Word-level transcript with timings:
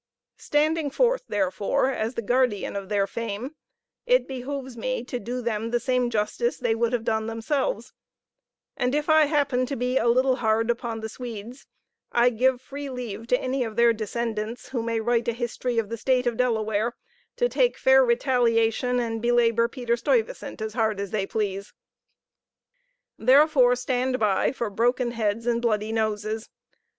Standing 0.39 0.89
forth, 0.89 1.25
therefore, 1.29 1.91
as 1.91 2.15
the 2.15 2.23
guardian 2.23 2.75
of 2.75 2.89
their 2.89 3.05
fame, 3.05 3.53
it 4.07 4.27
behoves 4.27 4.75
me 4.75 5.03
to 5.03 5.19
do 5.19 5.43
them 5.43 5.69
the 5.69 5.79
same 5.79 6.09
justice 6.09 6.57
they 6.57 6.73
would 6.73 6.91
have 6.91 7.03
done 7.03 7.27
themselves; 7.27 7.93
and 8.75 8.95
if 8.95 9.09
I 9.09 9.25
happen 9.25 9.67
to 9.67 9.75
be 9.75 9.99
a 9.99 10.07
little 10.07 10.37
hard 10.37 10.71
upon 10.71 11.01
the 11.01 11.07
Swedes, 11.07 11.67
I 12.11 12.31
give 12.31 12.59
free 12.59 12.89
leave 12.89 13.27
to 13.27 13.39
any 13.39 13.63
of 13.63 13.75
their 13.75 13.93
descendants, 13.93 14.69
who 14.69 14.81
may 14.81 14.99
write 14.99 15.27
a 15.27 15.33
history 15.33 15.77
of 15.77 15.89
the 15.89 15.97
State 15.97 16.25
of 16.25 16.35
Delaware, 16.35 16.95
to 17.35 17.47
take 17.47 17.77
fair 17.77 18.03
retaliation, 18.03 18.99
and 18.99 19.21
belabor 19.21 19.67
Peter 19.67 19.95
Stuyvesant 19.95 20.63
as 20.63 20.73
hard 20.73 20.99
as 20.99 21.11
they 21.11 21.27
please. 21.27 21.75
Therefore 23.19 23.75
stand 23.75 24.17
by 24.17 24.51
for 24.51 24.71
broken 24.71 25.11
heads 25.11 25.45
and 25.45 25.61
bloody 25.61 25.91
noses! 25.91 26.49